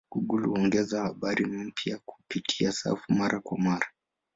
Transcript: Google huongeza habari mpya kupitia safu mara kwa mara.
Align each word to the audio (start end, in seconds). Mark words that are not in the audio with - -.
Google 0.09 0.47
huongeza 0.47 1.01
habari 1.03 1.45
mpya 1.45 1.99
kupitia 2.05 2.71
safu 2.71 3.13
mara 3.13 3.39
kwa 3.39 3.57
mara. 3.59 3.87